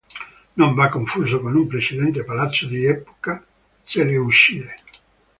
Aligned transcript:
Non 0.57 0.73
va 0.73 0.89
confuso 0.89 1.39
con 1.41 1.55
un 1.55 1.67
precedente 1.67 2.23
palazzo 2.23 2.65
di 2.65 2.85
epoca 2.87 3.45
seleucide. 3.83 4.75